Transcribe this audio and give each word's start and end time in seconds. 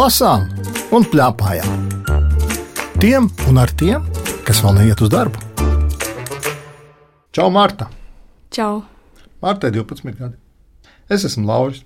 lasām 0.00 0.46
un 0.96 1.04
plēpājām. 1.12 1.88
Tiem 3.02 3.26
un 3.50 3.58
ar 3.60 3.72
tiem, 3.76 4.04
kas 4.46 4.62
vēl 4.64 4.78
neiet 4.78 5.00
uz 5.04 5.10
darbu. 5.12 5.40
Čau, 7.36 7.50
Marta! 7.52 7.90
Čau! 8.54 8.80
Marta 9.44 9.68
ir 9.68 9.76
12 9.76 10.14
gadi. 10.16 10.38
Es 11.10 11.26
esmu 11.28 11.44
Lauris, 11.50 11.82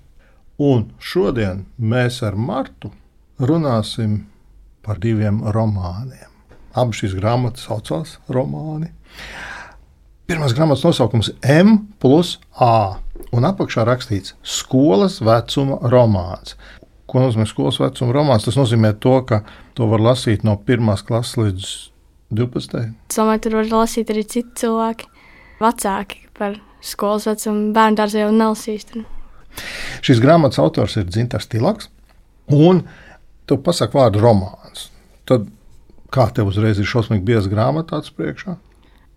un 0.55 0.85
šodien 0.99 1.65
mēs 1.75 2.21
ar 2.23 2.37
Martu 2.39 2.93
runāsim 3.41 4.21
par 4.85 5.01
diviem 5.03 5.41
romāniem. 5.57 6.31
Abas 6.71 7.01
šīs 7.01 7.17
grāmatas 7.19 7.67
saucās 7.67 8.15
romāni. 8.31 8.93
Pirmās 10.29 10.55
grāmatas 10.55 10.87
nosaukums 10.87 11.33
ir 11.33 11.51
M 11.57 11.77
plus 11.99 12.37
A, 12.63 13.01
un 13.35 13.51
apakšā 13.51 13.83
rakstīts 13.87 14.37
skolas 14.41 15.19
vecuma 15.25 15.81
romāns. 15.91 16.55
Ko 17.05 17.21
nozīmē 17.21 17.45
skolas 17.49 17.77
vecuma 17.81 18.15
romāns? 18.15 18.47
Tas 18.47 18.57
nozīmē 18.57 18.95
to, 19.01 19.19
ka 19.29 19.43
to 19.77 19.87
var 19.91 20.01
lasīt 20.01 20.45
no 20.47 20.55
1. 20.57 20.93
klases 21.05 21.37
līdz 21.37 21.73
12. 22.33 22.85
Es 23.11 23.19
domāju, 23.19 23.43
tur 23.45 23.59
var 23.59 23.69
lasīt 23.81 24.09
arī 24.13 24.23
citi 24.25 24.63
cilvēki, 24.63 25.09
vecāki 25.61 26.23
par 26.37 26.57
skolas 26.85 27.27
vecumu. 27.29 27.69
Bērnu 27.75 27.99
dārzā 28.01 28.25
jau 28.25 28.31
nelasīs. 28.33 28.87
Tur. 28.89 29.05
Šīs 30.05 30.21
grāmatas 30.23 30.59
autors 30.61 30.97
ir 30.99 31.07
Dzintars 31.07 31.47
Tilaks, 31.51 31.89
un 32.51 32.83
tu 33.45 33.57
pasaki 33.61 33.97
vārdu 33.97 34.21
romāns. 34.23 34.89
Tad 35.29 35.47
kā 36.13 36.29
tev 36.33 36.51
uzreiz 36.51 36.79
ir 36.79 36.89
šausmīgi 36.89 37.25
bieza 37.27 37.51
grāmata 37.51 37.95
tāds 37.95 38.13
priekšā? 38.15 38.57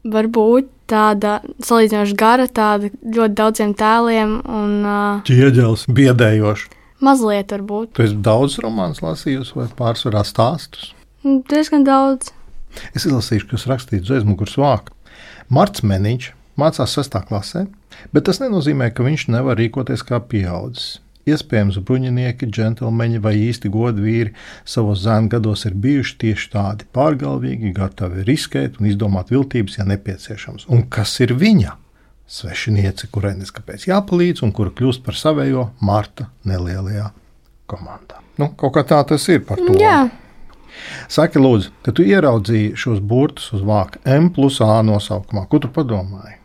Varbūt 0.08 0.68
tāda 0.88 1.40
salīdzinoši 1.64 2.16
gara, 2.18 2.46
tāda 2.48 2.88
ļoti 2.88 3.36
daudziem 3.36 3.74
tēliem 3.76 4.38
un 4.46 4.74
uh, 4.86 5.24
Ķieģelis, 5.28 5.88
biedējoši. 5.92 6.70
Mazliet 7.04 7.54
varbūt. 7.54 7.94
Tu 7.96 8.06
esi 8.06 8.18
daudz 8.24 8.58
romānus 8.64 9.02
lasījusi 9.04 9.56
vai 9.58 9.68
pārsvarā 9.78 10.24
stāstus? 10.26 10.92
Nu, 11.24 11.40
Diezgan 11.50 11.86
daudz. 11.86 12.32
Es 12.94 13.06
izlasīšu, 13.08 13.48
kas 13.52 13.66
rakstīts 13.70 14.08
uz 14.08 14.20
aizmugures 14.20 14.58
vāka. 14.60 14.94
Marts 15.48 15.82
Meniņš 15.86 16.32
mācās 16.58 16.94
6. 16.98 17.18
klasē, 17.28 17.66
bet 18.12 18.26
tas 18.28 18.40
nenozīmē, 18.42 18.90
ka 18.94 19.06
viņš 19.06 19.28
nevar 19.34 19.58
rīkoties 19.60 20.04
kā 20.06 20.20
pieaudzis. 20.20 20.98
Iespējams, 21.28 21.76
bruņinieki, 21.84 22.46
džentlmeņi 22.48 23.18
vai 23.20 23.34
īsti 23.36 23.68
godvīri 23.72 24.32
savos 24.64 25.02
zēnu 25.04 25.28
gados 25.34 25.66
ir 25.68 25.76
bijuši 25.76 26.14
tieši 26.22 26.48
tādi 26.54 26.86
pārgalvīgi, 26.96 27.74
gatavi 27.76 28.24
riskēt 28.28 28.78
un 28.80 28.88
izdomāt 28.88 29.32
viltības, 29.34 29.76
ja 29.80 29.84
nepieciešams. 29.90 30.68
Un 30.72 30.86
kas 30.88 31.12
ir 31.24 31.36
viņa? 31.36 31.74
Svešiniece, 32.28 33.08
kurai 33.12 33.34
neskapēc 33.38 33.86
jāpalīdz 33.88 34.44
un 34.44 34.52
kura 34.56 34.72
kļūst 34.76 35.04
par 35.06 35.16
savējo 35.16 35.70
Marta 35.80 36.28
nelielajā 36.48 37.08
komandā. 37.70 38.20
Nu, 38.38 38.50
kaut 38.56 38.74
kā 38.76 38.84
tā 38.86 39.00
tas 39.08 39.24
ir 39.32 39.40
par 39.48 39.60
to. 39.62 39.76
Jā, 39.80 40.08
Saki, 41.10 41.40
lūdzu, 41.42 41.72
kad 41.82 41.96
tu 41.98 42.04
ieraudzīji 42.06 42.76
šos 42.78 43.00
burtus 43.00 43.48
uz 43.56 43.64
vāka 43.66 43.98
M 44.06 44.28
plus 44.34 44.60
A 44.62 44.82
nosaukumā, 44.86 45.48
ko 45.50 45.58
tu 45.64 45.70
padomāji? 45.72 46.36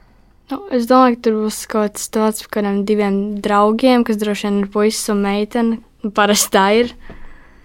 nu, 0.53 0.59
es 0.75 0.85
domāju, 0.89 1.17
ka 1.17 1.25
tur 1.25 1.37
būs 1.43 1.59
kaut 1.71 1.97
kas 1.97 2.09
tāds 2.13 2.43
par 2.45 2.51
kādiem 2.57 2.83
diviem 2.87 3.19
draugiem, 3.43 4.03
kas 4.05 4.19
droši 4.21 4.47
vien 4.47 4.59
ir 4.61 4.71
puisis 4.73 5.09
un 5.13 5.23
meitene. 5.25 5.79
Nu, 6.03 6.11
Parasti 6.13 6.51
tā 6.53 6.65
ir. 6.81 6.93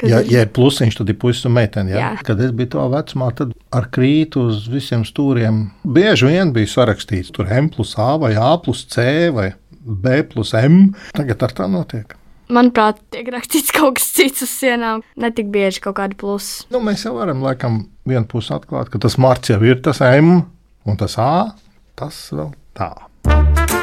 Ja, 0.07 0.21
ir- 0.21 0.31
ja 0.31 0.41
ir 0.47 0.51
plusiņš, 0.55 0.99
tad 1.01 1.09
ir 1.11 1.17
puisis 1.19 1.45
un 1.49 1.53
meitene. 1.57 1.91
Ja? 1.91 1.99
Jā. 2.15 2.23
Kad 2.25 2.41
es 2.41 2.53
biju 2.53 2.71
to 2.77 2.85
vecumā, 2.93 3.33
tad 3.35 3.53
ar 3.73 3.89
krītu 3.91 4.45
uz 4.49 4.69
visiem 4.71 5.03
stūriem 5.05 5.71
bieži 5.87 6.27
vien 6.31 6.53
bija 6.55 6.67
sarakstīts 6.71 7.33
tur 7.35 7.47
M 7.51 7.69
plus 7.69 7.97
A 7.99 8.17
vai 8.17 8.35
A 8.37 8.57
plus 8.63 8.85
C 8.87 9.31
vai 9.35 9.53
B 9.83 10.23
plus 10.23 10.55
M. 10.55 10.95
Tagad 11.15 11.43
ar 11.43 11.49
tā 11.51 11.67
notiek. 11.71 12.15
Manuprāt, 12.49 12.97
tiek 13.11 13.27
rakstīts 13.29 13.73
kaut 13.75 13.97
kas 13.99 14.07
cits 14.17 14.43
uz 14.47 14.49
sienām. 14.49 15.03
Ne 15.17 15.31
tik 15.31 15.51
bieži 15.53 15.81
kaut 15.85 15.97
kāda 15.99 16.17
plusa. 16.17 16.65
Nu, 16.71 16.81
mēs 16.81 17.05
jau 17.05 17.13
varam 17.19 17.43
laikam 17.45 17.83
vienu 18.09 18.25
pusi 18.31 18.55
atklāt, 18.57 18.89
ka 18.89 18.99
tas 18.99 19.19
marts 19.21 19.51
jau 19.51 19.61
ir 19.63 19.83
tas 19.85 20.01
M 20.01 20.45
un 20.87 20.97
tas 20.97 21.19
A. 21.19 21.53
Tas 21.99 22.31
vēl 22.33 22.55
tā. 22.79 23.78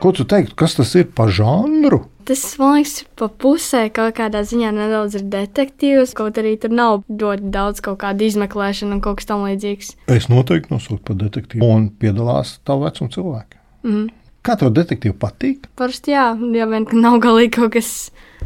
Ko 0.00 0.14
tu 0.16 0.24
teiktu, 0.24 0.54
kas 0.56 0.78
tas 0.78 0.94
ir 0.96 1.10
pa 1.12 1.26
žanru? 1.28 2.06
Tas, 2.24 2.40
man 2.56 2.78
liekas, 2.78 3.02
pa 3.20 3.26
pusē 3.42 3.82
kaut 3.92 4.14
kādā 4.16 4.40
ziņā 4.48 4.70
nedaudz 4.72 5.18
ir 5.18 5.26
detektīvs. 5.28 6.14
Kaut 6.16 6.38
arī 6.40 6.54
tur 6.62 6.72
nav 6.72 7.02
ļoti 7.04 7.50
daudz 7.52 7.82
kaut 7.84 7.98
kāda 8.00 8.24
izmeklēšana 8.24 8.96
un 8.96 9.02
kaut 9.04 9.18
kas 9.18 9.28
tam 9.28 9.44
līdzīgs. 9.44 9.90
Es 10.08 10.30
noteikti 10.32 10.72
nosaucu 10.72 11.02
par 11.04 11.18
detektīvu. 11.20 11.68
Un 11.68 11.90
piedalās 12.00 12.54
tavu 12.64 12.86
vecumu 12.86 13.12
cilvēki. 13.12 13.60
Mm. 13.84 14.06
Kā 14.40 14.56
tev 14.62 14.72
detektīvi 14.78 15.18
patīk? 15.20 15.68
Parasti 15.76 16.14
jā, 16.14 16.30
ja 16.56 16.70
vien 16.70 16.88
nav 16.96 17.18
galīgi 17.20 17.52
kaut 17.58 17.74
kas 17.76 17.92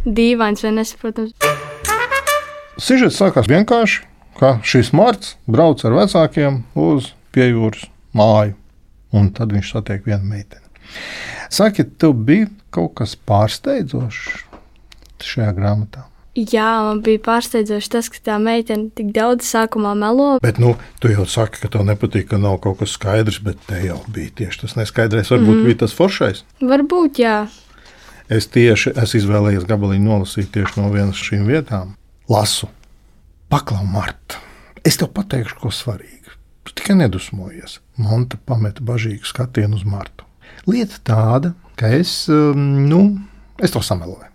dīvains 0.02 0.66
vai 0.66 0.74
nesaprotams. 0.80 1.38
Sižets 2.82 3.20
sākās 3.22 3.46
vienkārši, 3.52 4.02
ka 4.42 4.56
šis 4.66 4.90
marts 4.90 5.36
brauc 5.46 5.86
ar 5.86 5.94
vecākiem 6.00 6.64
uz 6.74 7.12
piejūras 7.30 7.86
māju, 8.10 8.58
un 9.14 9.30
tad 9.38 9.54
viņš 9.54 9.72
satiek 9.76 10.10
vienu 10.10 10.34
meiteni. 10.34 10.66
Saki, 11.54 11.84
tev 11.84 12.16
bija 12.26 12.48
kaut 12.74 12.96
kas 12.98 13.14
pārsteidzošs 13.28 14.42
šajā 15.22 15.52
grāmatā. 15.54 16.08
Jā, 16.34 16.66
man 16.82 16.98
bija 17.06 17.20
pārsteidzoši 17.22 17.90
tas, 17.92 18.08
ka 18.10 18.18
tā 18.26 18.38
meitene 18.42 18.88
tik 18.98 19.12
daudz 19.14 19.46
sākumā 19.46 19.92
melo. 19.94 20.32
Bet, 20.42 20.58
nu, 20.58 20.72
tu 20.98 21.12
jau 21.12 21.22
saki, 21.30 21.60
ka 21.62 21.70
tev 21.70 21.84
nepatīk, 21.86 22.26
ka 22.32 22.40
nav 22.42 22.58
kaut 22.64 22.80
kas 22.80 22.96
skaidrs, 22.98 23.38
bet 23.44 23.60
te 23.68 23.78
jau 23.84 24.00
bija 24.10 24.32
tieši 24.42 24.64
tas 24.64 24.74
neskaidrais. 24.80 25.30
Varbūt 25.30 25.60
mm. 25.60 25.68
bija 25.68 25.80
tas 25.84 25.94
foršais. 25.94 26.42
Varbūt, 26.58 27.22
jā. 27.22 27.36
Es 28.26 28.50
tieši 28.50 28.96
esmu 28.98 29.20
izvēlējies 29.20 29.68
gabaliņu 29.70 30.10
nolasīt 30.10 30.50
tieši 30.56 30.80
no 30.80 30.90
vienas 30.90 31.22
šīm 31.22 31.46
vietām. 31.46 31.94
Lasu, 32.32 32.66
paklau, 33.52 33.86
Marta. 33.86 34.42
Es 34.82 34.98
tev 34.98 35.14
pateikšu, 35.14 35.60
ko 35.62 35.70
svarīgu. 35.70 36.34
Tu 36.66 36.74
tikai 36.80 36.98
nedusmojies. 36.98 37.78
Monta 38.02 38.42
pameta 38.42 38.82
bažīgu 38.82 39.30
skatienu 39.30 39.78
uz 39.78 39.86
Martu. 39.86 40.26
Lieta 40.70 41.00
tāda, 41.04 41.52
ka 41.76 41.90
es, 41.92 42.12
um, 42.32 42.86
nu, 42.88 43.02
es 43.60 43.74
to 43.74 43.82
sameloju. 43.84 44.30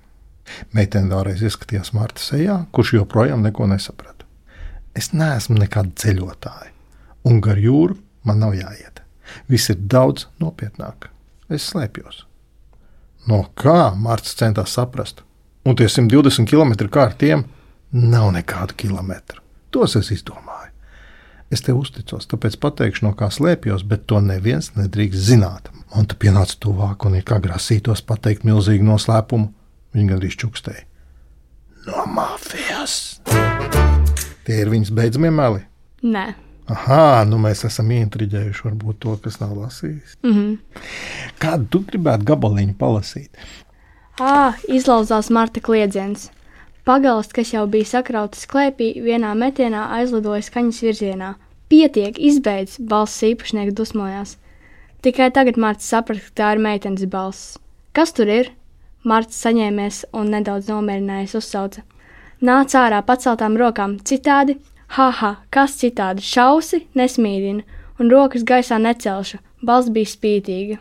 Meitene 0.73 1.12
vēlreiz 1.13 1.44
ieskatījās 1.45 1.94
Marta 1.94 2.22
sejā, 2.22 2.63
kurš 2.73 2.95
joprojām 3.00 3.44
neko 3.45 3.67
nesaprata. 3.69 4.25
Es 4.97 5.12
neesmu 5.13 5.59
nekāda 5.59 5.94
ceļotāja, 6.01 6.72
un 7.29 7.40
gar 7.41 7.62
jūru 7.62 7.97
man 8.25 8.41
nav 8.41 8.57
jāiet. 8.57 9.03
Viss 9.50 9.69
ir 9.69 9.78
daudz 9.91 10.28
nopietnāk. 10.41 11.09
Es 11.50 11.69
slēpjos. 11.69 12.25
No 13.29 13.44
kā 13.57 13.91
Mārcis 13.97 14.38
centās 14.40 14.73
saprast? 14.78 15.23
Un 15.66 15.78
tie 15.78 15.90
120 15.90 16.50
km 16.50 16.90
kā 16.90 17.09
ar 17.09 17.17
tiem 17.19 17.46
nav 17.91 18.31
nekādu 18.34 18.78
kilometru. 18.79 19.44
Tos 19.69 19.97
es 20.00 20.09
izdomāju. 20.13 20.48
Es 21.49 21.63
tev 21.65 21.79
uzticos, 21.81 22.27
tāpēc 22.29 22.59
pateikšu, 22.61 23.07
no 23.07 23.15
kā 23.17 23.31
slēpjos, 23.33 23.81
bet 23.89 24.05
to 24.09 24.19
neviens 24.21 24.69
nedrīkst 24.75 25.31
zināt. 25.31 25.71
Un 25.97 26.05
tu 26.05 26.17
pienāc 26.21 26.53
tuvāk 26.61 27.07
un 27.09 27.15
ir 27.17 27.25
kā 27.25 27.39
grasītos 27.41 28.03
pateikt 28.05 28.45
milzīgu 28.45 28.85
noslēpumu. 28.85 29.49
Viņa 29.97 30.11
gandrīz 30.11 30.37
čukstēja. 30.37 30.85
No 31.87 32.05
mafijas! 32.13 33.17
Tie 34.45 34.59
ir 34.61 34.69
viņas 34.69 34.93
beidzamie 34.93 35.31
meli. 35.33 35.63
Nē. 36.05 36.27
Aha, 36.69 37.23
nu 37.25 37.39
mēs 37.41 37.63
esam 37.66 37.89
ieintriģējuši 37.95 38.66
varbūt 38.67 38.99
to, 39.01 39.16
kas 39.23 39.39
nav 39.41 39.55
lasījis. 39.57 40.19
Mm 40.21 40.33
-hmm. 40.33 40.83
Kādu 41.41 41.66
tu 41.69 41.81
gribētu 41.87 42.29
gabaliņu 42.29 42.75
palasīt? 42.77 43.29
Ā, 44.21 44.53
izlauzās 44.67 45.29
Marta 45.29 45.59
kliedziens. 45.59 46.29
Pagalsts, 46.89 47.35
kas 47.38 47.51
jau 47.53 47.67
bija 47.69 47.85
sakrauts 47.85 48.47
klēpī, 48.50 48.87
vienā 49.05 49.35
metienā 49.37 49.84
aizlidoja 49.99 50.41
skaņas 50.41 50.78
virzienā. 50.81 51.28
Pietiek, 51.69 52.16
izbeidz, 52.17 52.79
balss 52.81 53.22
īpašnieks 53.28 53.75
dusmojās. 53.78 54.31
Tikai 55.05 55.28
tagad 55.35 55.59
Mārcis 55.61 55.91
saprata, 55.93 56.23
ka 56.25 56.31
tā 56.40 56.47
ir 56.55 56.61
meitenes 56.66 57.05
balss. 57.11 57.59
Kas 57.93 58.09
tur 58.17 58.31
ir? 58.34 58.49
Mārcis 59.05 59.37
saņēmies 59.46 59.99
un 60.17 60.31
nedaudz 60.34 60.72
nomierinājies 60.72 61.35
uzsauca. 61.37 61.84
Nāc 62.41 62.73
ārā 62.73 63.03
paceltām 63.05 63.59
rokām, 63.61 63.99
citādi, 64.02 64.55
haha, 64.97 65.35
kas 65.53 65.75
citādi, 65.78 66.25
šausi, 66.25 66.87
nesmīdina, 66.97 67.67
un 68.02 68.09
rokas 68.09 68.41
gaisā 68.41 68.79
necelšu, 68.81 69.37
balss 69.61 69.93
bija 69.93 70.09
spītīga. 70.09 70.79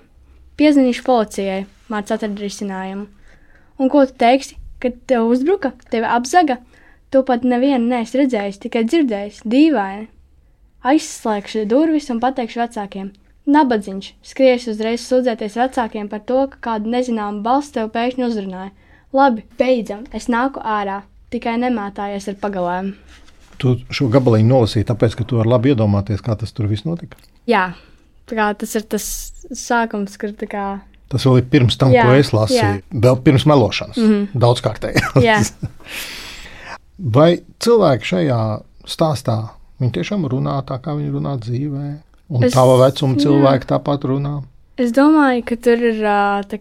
Piezinīšu 0.57 1.05
policijai, 1.05 1.67
Mārcis 1.93 2.17
atrada 2.17 2.47
risinājumu. 2.47 3.05
Un 3.77 3.93
ko 3.93 4.07
tu 4.09 4.17
teiksi, 4.25 4.57
kad 4.83 4.99
tev 5.11 5.31
uzbruka, 5.33 5.73
tevi 5.93 6.09
apzaga? 6.09 6.59
To 7.15 7.23
pat 7.25 7.45
nevienu 7.45 7.89
neesi 7.89 8.19
redzējis, 8.21 8.61
tikai 8.65 8.85
dzirdējis, 8.85 9.41
dīvaini. 9.49 10.09
Aizslēgšu 10.89 11.65
durvis 11.71 12.11
un 12.13 12.21
pateikšu 12.23 12.61
vecākiem. 12.61 13.09
Nabadziņš 13.49 14.11
skries 14.29 14.67
uzreiz 14.69 15.07
sūdzēties 15.09 15.57
vecākiem 15.57 16.11
par 16.11 16.21
to, 16.29 16.43
ka 16.53 16.61
kāda 16.67 16.93
nezināma 16.93 17.41
balss 17.47 17.73
tev 17.73 17.89
pēkšņi 17.95 18.27
uzrunāja. 18.27 18.75
Labi, 19.17 19.47
beidzam, 19.57 20.05
es 20.13 20.29
nāku 20.29 20.61
ārā, 20.61 21.01
tikai 21.33 21.57
nemētājies 21.63 22.29
ar 22.29 22.37
pagalēm. 22.43 22.93
Tu 23.59 23.73
šo 23.89 24.11
gabaliņu 24.13 24.53
nolasīji, 24.53 24.87
tāpēc, 24.91 25.17
ka 25.17 25.25
tu 25.25 25.41
vari 25.41 25.51
labi 25.51 25.73
iedomāties, 25.73 26.21
kā 26.23 26.37
tas 26.39 26.53
tur 26.53 26.69
viss 26.69 26.85
notika. 26.87 27.17
Jā, 27.49 27.71
tā 28.29 28.37
kā 28.37 28.51
tas 28.61 28.77
ir 28.77 28.85
tas 28.85 29.09
sākums, 29.49 30.21
kur 30.21 30.37
tā 30.37 30.51
kā 30.53 30.67
Tas 31.09 31.25
vēl 31.25 31.39
ir 31.41 31.47
pirms 31.49 31.79
tam, 31.81 31.93
Jā, 31.95 32.05
ko 32.05 32.17
es 32.19 32.31
lasīju. 32.37 32.61
jā. 32.61 33.01
Vēl 33.07 33.17
pirms 33.25 33.47
melošanas. 33.49 33.97
Mm. 33.97 34.09
-hmm. 34.13 34.41
Daudzkārtēji. 34.45 35.05
Jā. 35.29 35.39
Vai 37.17 37.41
cilvēki 37.63 38.05
šajā 38.05 38.41
stāstā 38.91 39.39
tiešām 39.79 40.27
runā 40.29 40.59
tā, 40.67 40.79
kā 40.83 40.97
viņi 40.99 41.13
runā 41.15 41.37
dzīvē? 41.39 41.87
Un 42.29 42.45
Es- 42.45 42.53
tava 42.53 42.77
vecuma 42.85 43.15
jā. 43.15 43.23
cilvēki 43.25 43.67
tāpat 43.71 44.05
runā. 44.05 44.43
Es 44.79 44.93
domāju, 44.93 45.43
ka 45.45 45.57
tur 45.57 45.81
ir 45.83 46.03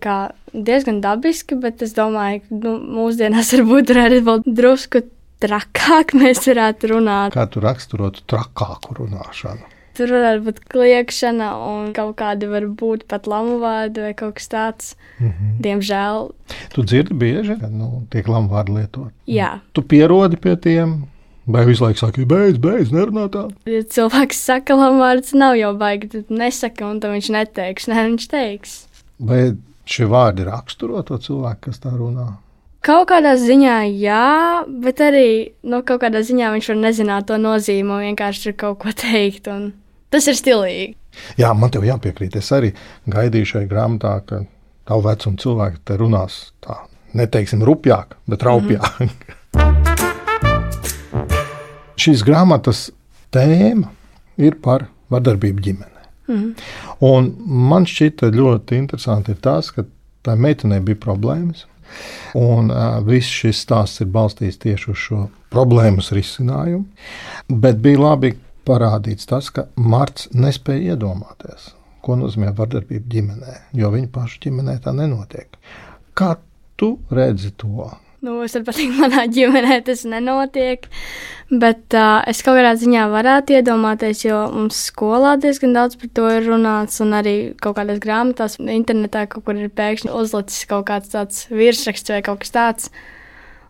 kā, 0.02 0.32
diezgan 0.54 1.02
dabiski, 1.02 1.56
bet 1.62 1.82
es 1.82 1.94
domāju, 1.94 2.42
ka 2.48 2.56
nu, 2.56 2.80
mūsdienās 2.80 3.52
varbūt 3.54 3.88
tur 3.88 3.98
arī 3.98 4.22
vēl 4.26 4.42
drusku 4.46 5.02
trakāk 5.44 6.16
mēs 6.18 6.42
varētu 6.48 6.90
runāt. 6.96 7.34
Kā 7.36 7.46
tu 7.50 7.60
raksturotu 7.62 8.24
trakāku 8.26 8.96
runāšanu? 8.98 9.62
Tur 9.98 10.12
varētu 10.14 10.44
būt 10.46 10.60
kliēkšana 10.70 11.48
un 11.68 11.92
kaut 11.98 12.16
kādi 12.20 12.46
varbūt 12.52 13.08
pat 13.10 13.26
lamu 13.28 13.58
vārdi 13.64 14.04
vai 14.06 14.14
kaut 14.14 14.36
kas 14.38 14.48
tāds. 14.52 14.96
Mm 15.20 15.28
-hmm. 15.32 15.60
Diemžēl, 15.66 16.32
Tu 16.74 16.84
dzirdi 16.84 17.14
bieži, 17.14 17.56
kad 17.60 17.72
nu, 17.74 18.06
tiek 18.10 18.28
lamu 18.28 18.50
vārdi 18.50 18.76
lietot. 18.76 19.12
jā. 19.28 19.60
Tu 19.74 19.82
pierodi 19.82 20.38
pie 20.38 20.56
tiem, 20.56 21.04
vai 21.48 21.66
visu 21.66 21.84
laiku 21.84 22.00
saki, 22.00 22.26
beidz, 22.26 22.58
beidz, 22.58 22.92
nerunā 22.92 23.28
tā. 23.30 23.50
Ja 23.66 23.82
cilvēks 23.84 24.38
saka, 24.46 24.76
lamu 24.76 25.00
vārds 25.00 25.34
nav 25.34 25.56
jau 25.56 25.74
baigi, 25.78 26.08
tad 26.08 26.26
nesaka, 26.30 26.86
un 26.86 27.00
tam 27.00 27.12
viņš 27.12 27.30
neteiks. 27.32 27.88
Nē, 27.88 27.96
viņš 28.10 28.28
teiks. 28.28 28.88
Vai 29.20 29.56
šie 29.86 30.06
vārdi 30.06 30.44
raksturo 30.46 31.02
to 31.04 31.18
cilvēku, 31.18 31.58
kas 31.62 31.80
tā 31.80 31.90
runā? 31.98 32.34
Kaut 32.82 33.10
kādā 33.10 33.34
ziņā 33.36 34.00
jā, 34.00 34.64
bet 34.68 35.00
arī 35.02 35.52
no 35.64 35.82
kaut 35.82 36.02
kādā 36.02 36.20
ziņā 36.22 36.52
viņš 36.54 36.68
var 36.70 36.76
nezināt 36.78 37.26
to 37.28 37.38
nozīmi 37.38 37.90
un 37.92 38.00
vienkārši 38.16 38.54
kaut 38.54 38.78
ko 38.80 38.90
teikt. 38.92 39.48
Un 39.48 39.74
tas 40.09 40.27
ir 40.27 40.38
stilīgi. 40.39 40.95
Jā, 41.38 41.54
man 41.57 41.74
te 41.74 41.81
jāpiekrīt. 41.81 42.38
Es 42.38 42.51
arī 42.56 42.74
gaidīju 43.09 43.51
šai 43.54 43.65
grāmatā, 43.69 44.13
ka 44.27 44.44
tavu 44.88 45.07
vecumu 45.07 45.42
cilvēki 45.42 45.83
te 45.86 45.98
runās 46.00 46.51
tā, 46.63 46.80
neteiksim, 47.18 47.63
rupjāk, 47.65 48.15
bet 48.27 48.45
raupjāk. 48.48 49.00
Mm 49.00 49.09
-hmm. 49.13 49.38
Šīs 51.98 52.21
grāmatas 52.24 52.92
tēma 53.33 53.89
ir 54.38 54.59
par 54.62 54.86
vardarbību 55.09 55.62
ģimenē. 55.62 56.04
Mm 56.27 56.36
-hmm. 56.36 56.53
Un 57.00 57.33
man 57.45 57.86
šķita 57.86 58.30
ļoti 58.31 58.77
interesanti 58.77 59.31
ir 59.31 59.38
tas, 59.42 59.71
ka 59.71 59.83
tā 60.24 60.36
meitenei 60.36 60.80
bija 60.80 60.95
problēmas. 60.95 61.65
Un 62.36 62.71
uh, 62.71 63.00
viss 63.07 63.27
šis 63.27 63.65
stāsts 63.65 64.01
ir 64.01 64.07
balstīts 64.07 64.60
tieši 64.60 64.92
uz 64.92 64.98
šo 64.98 65.27
problēmas 65.50 66.12
risinājumu. 66.12 66.86
Bet 67.48 67.75
bija 67.75 68.00
labi 68.00 68.33
parādīts 68.68 69.30
tas, 69.30 69.50
ka 69.54 69.68
Marts 69.75 70.30
nespēja 70.36 70.96
iedomāties, 70.96 71.72
ko 72.04 72.18
nozīmē 72.19 72.54
vardarbība 72.58 73.08
ģimenē, 73.14 73.56
jo 73.80 73.94
viņa 73.94 74.12
paša 74.14 74.44
ģimenē 74.48 74.80
tā 74.84 74.94
nenotiek. 74.96 75.58
Kā 76.18 76.36
tu 76.80 76.98
redzi 77.14 77.54
to? 77.58 77.90
Nu, 78.25 78.40
es 78.42 78.56
saprotu, 78.56 78.88
ka 78.90 79.04
manā 79.06 79.28
ģimenē 79.30 79.81
tas 79.86 80.02
nenotiek. 80.10 80.88
Bet 81.48 81.96
uh, 81.96 82.18
es 82.28 82.42
kaut 82.44 82.58
kādā 82.58 82.74
ziņā 82.75 83.06
varētu 83.14 83.56
iedomāties, 83.56 84.25
jo 84.25 84.40
mums 84.52 84.80
skolā 84.90 85.36
diezgan 85.40 85.78
daudz 85.78 85.96
par 86.02 86.10
to 86.18 86.25
ir 86.34 86.50
runāts, 86.50 86.98
un 87.06 87.13
arī 87.16 87.36
kaut 87.63 87.78
kādās 87.78 88.02
grāmatās, 88.04 88.58
internetā 88.60 89.28
kaut 89.31 89.46
kur 89.48 89.62
ir 89.62 89.70
pēkšņi 89.72 90.12
uzlicis 90.12 90.68
kaut 90.68 90.90
kāds 90.90 91.13
tāds 91.13 91.46
virsraksts 91.54 92.12
vai 92.12 92.20
kaut 92.25 92.42
kas 92.44 92.52
tāds. 92.58 92.90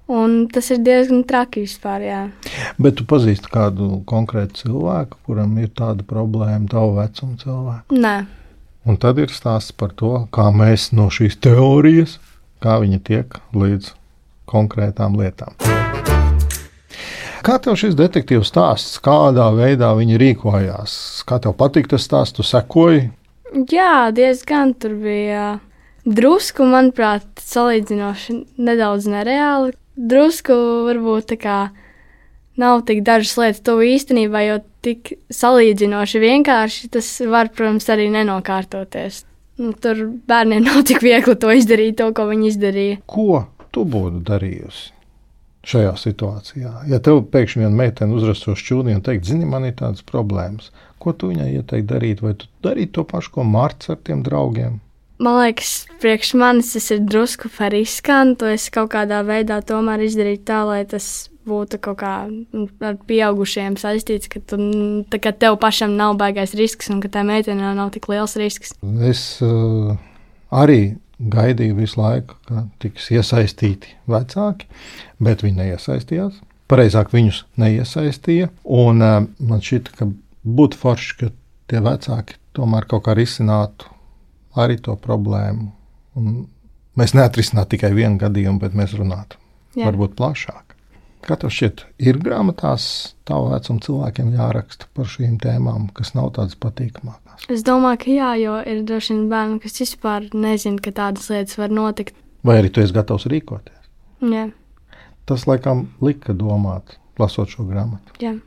Un 0.07 0.39
tas 0.53 0.71
ir 0.71 0.79
diezgan 0.85 1.25
traki 1.27 1.65
vispār. 1.65 2.05
Jā. 2.07 2.23
Bet 2.79 2.95
tu 2.99 3.05
pazīsti 3.07 3.51
kādu 3.51 4.01
konkrētu 4.07 4.63
cilvēku, 4.63 5.19
kuram 5.27 5.57
ir 5.59 5.73
tāda 5.75 6.05
problēma, 6.07 6.63
tavu 6.71 6.95
vecumu 7.01 7.35
cilvēku. 7.41 7.97
Nē, 7.99 8.17
Un 8.87 8.95
tad 8.95 9.17
ir 9.19 9.27
stāsts 9.35 9.73
par 9.75 9.91
to, 9.99 10.13
kā 10.31 10.45
mēs 10.55 10.93
no 10.95 11.09
šīs 11.11 11.35
teorijas, 11.43 12.13
kā 12.63 12.77
viņi 12.79 12.99
tiek 13.03 13.33
līdz 13.51 13.89
konkrētām 14.47 15.17
lietām. 15.19 15.57
Kā 17.43 17.57
tev 17.63 17.75
šis 17.79 17.97
detektīvs 17.99 18.47
stāsts, 18.47 19.01
kādā 19.03 19.49
veidā 19.55 19.89
viņi 19.97 20.21
rīkojās? 20.21 20.95
Kā 21.27 21.41
tev 21.43 21.57
patīk 21.59 21.91
tas 21.91 22.07
stāsts, 22.07 22.37
tu 22.39 22.47
sekoji? 22.47 23.09
Jā, 23.67 24.07
diezgan 24.15 24.71
tur 24.79 24.95
bija 25.03 25.57
drusku, 26.07 26.63
manuprāt, 26.71 27.27
salīdzinoši 27.43 28.39
nedaudz 28.55 29.11
nereāli. 29.11 29.75
Drusku 29.97 30.55
varbūt 30.85 31.31
tā 31.33 31.37
kā 31.41 31.57
nav 32.61 32.83
tik 32.85 33.01
dažas 33.05 33.33
lietas 33.39 33.63
to 33.65 33.77
īstenībā, 33.81 34.43
jo 34.45 34.59
tik 34.85 35.15
salīdzinoši 35.33 36.21
vienkārši 36.21 36.91
tas 36.93 37.09
var, 37.25 37.49
protams, 37.53 37.89
arī 37.93 38.09
nenokārtoties. 38.13 39.23
Nu, 39.57 39.73
tur 39.73 40.03
bērniem 40.29 40.65
nav 40.69 40.83
tik 40.89 41.01
viegli 41.05 41.37
to 41.41 41.53
izdarīt, 41.53 41.97
to, 42.01 42.11
ko 42.13 42.27
viņi 42.29 42.51
izdarīja. 42.53 43.01
Ko 43.09 43.47
tu 43.73 43.87
būtu 43.89 44.21
darījusi 44.27 44.93
šajā 45.67 45.95
situācijā? 45.99 46.73
Ja 46.87 47.01
tev 47.03 47.25
pēkšņi 47.33 47.65
viena 47.65 47.75
meitene 47.75 48.15
uzrastos 48.15 48.61
šķūnī 48.61 48.95
un 48.97 49.05
teikt, 49.05 49.25
zini, 49.27 49.49
man 49.49 49.65
ir 49.67 49.75
tādas 49.81 50.05
problēmas, 50.05 50.69
ko 51.01 51.13
tu 51.13 51.33
viņai 51.33 51.49
ieteiktu 51.57 51.89
darīt? 51.89 52.21
Vai 52.23 52.37
tu 52.37 52.49
darītu 52.65 52.99
to 52.99 53.07
pašu, 53.09 53.33
ko 53.37 53.47
Mārcis 53.49 53.95
ar 53.95 53.99
tiem 54.05 54.21
draugiem? 54.25 54.77
Man 55.17 55.39
liekas, 55.39 55.87
priekš 56.01 56.35
manis 56.37 56.75
tas 56.75 56.91
ir 56.93 57.01
drusku 57.01 57.49
par 57.49 57.73
riskantu. 57.73 58.51
Es 58.53 58.67
kaut 58.73 58.91
kādā 58.93 59.23
veidā 59.25 59.57
tomēr 59.65 60.03
izdarīju 60.05 60.43
tā, 60.45 60.61
lai 60.67 60.83
tas 60.89 61.07
būtu 61.47 61.79
kaut 61.81 61.97
kā 62.01 62.13
nu, 62.29 62.67
ar 62.83 62.99
pieaugušiem 63.07 63.79
saistīts, 63.79 64.29
ka, 64.29 64.41
tu, 64.43 64.59
tā, 65.09 65.21
ka 65.23 65.31
tev 65.33 65.57
pašam 65.61 65.95
nav 65.97 66.17
baigais 66.19 66.53
risks 66.59 66.91
un 66.93 67.01
ka 67.01 67.11
tā 67.13 67.23
meitenei 67.25 67.73
nav 67.77 67.93
tik 67.95 68.09
liels 68.11 68.37
risks. 68.37 68.75
Es 69.07 69.23
uh, 69.45 69.95
arī 70.51 70.97
gaidīju 71.17 71.79
visu 71.79 72.01
laiku, 72.01 72.37
ka 72.45 72.67
tiks 72.83 73.09
iesaistīti 73.15 73.95
vecāki, 74.11 74.69
bet 75.23 75.41
viņi 75.45 75.63
neiesaistījās. 75.63 76.37
Pareizāk 76.69 77.13
viņus 77.15 77.45
neiesaistīja. 77.57 78.51
Un, 78.77 79.01
uh, 79.01 79.21
man 79.39 79.63
šķita, 79.63 79.97
ka 79.97 80.11
būtu 80.45 80.77
forši, 80.83 81.19
ka 81.23 81.33
tie 81.71 81.81
vecāki 81.81 82.37
tomēr 82.57 82.85
kaut 82.91 83.07
kā 83.07 83.15
risinātu 83.17 83.89
arī 84.63 84.79
to 84.81 84.95
problēmu. 84.99 85.69
Un 86.17 86.47
mēs 86.97 87.13
neatrisinātu 87.17 87.75
tikai 87.75 87.91
vienu 87.95 88.17
gadījumu, 88.21 88.59
bet 88.63 88.73
mēs 88.77 88.95
runātu 88.97 89.37
Jā. 89.77 89.85
varbūt 89.89 90.15
plašāk. 90.17 90.63
Kā 91.27 91.35
tev 91.35 91.51
šķiet, 91.51 91.81
ir 92.07 92.17
grāmatās 92.23 93.15
tavu 93.27 93.49
vecumu 93.51 93.81
cilvēkiem 93.83 94.29
jāraksta 94.37 94.87
par 94.95 95.09
šīm 95.11 95.35
tēmām, 95.43 95.89
kas 95.93 96.13
nav 96.15 96.29
tādas 96.37 96.55
patīkamākas? 96.55 97.49
Es 97.51 97.65
domāju, 97.67 97.99
ka 98.05 98.13
jā, 98.13 98.29
jo 98.41 98.55
ir 98.63 98.83
droši 98.87 99.13
vien 99.13 99.25
bērni, 99.33 99.59
kas 99.65 99.75
vispār 99.81 100.29
nezina, 100.33 100.79
ka 100.81 100.93
tādas 100.95 101.27
lietas 101.33 101.57
var 101.59 101.73
notikt. 101.73 102.15
Vai 102.47 102.61
arī 102.61 102.71
tu 102.71 102.81
esi 102.85 102.95
gatavs 102.95 103.27
rīkoties? 103.27 103.91
Jā, 104.23 104.47
Tas 105.27 105.43
laikam 105.43 105.89
lika 105.99 106.31
domāt, 106.31 106.95
lasot 107.19 107.51
šo 107.51 107.67
grāmatu. 107.67 108.15
jā. 108.23 108.37